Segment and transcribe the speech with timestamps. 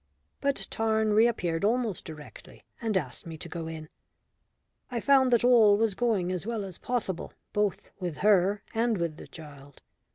[0.39, 3.87] But Tarn reappeared almost directly and asked me to go in
[4.89, 9.17] I found that all was going as well as possible both with her and with
[9.17, 9.83] the child.